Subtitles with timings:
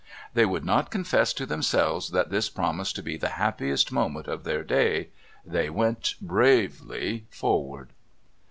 [0.33, 4.45] They would not confess to themselves that this promised to be the happiest moment of
[4.45, 5.09] their day.
[5.45, 7.91] They went bravely forward.